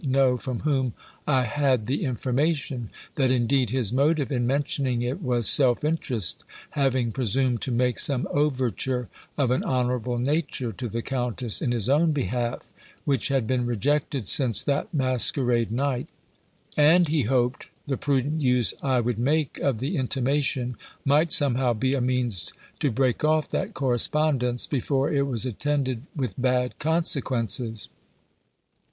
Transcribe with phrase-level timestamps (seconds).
[0.03, 0.93] know from whom
[1.27, 7.11] I had the information: that, indeed, his motive in mentioning it was self interest; having
[7.11, 12.13] presumed to make some overture of an honourable nature to the Countess, in his own
[12.13, 12.73] behalf;
[13.05, 16.07] which had been rejected since that masquerade night:
[16.75, 21.93] and he hoped the prudent use I would make of the intimation, might somehow be
[21.93, 27.89] a means to break off that correspondence, before it was attended with bad consequences.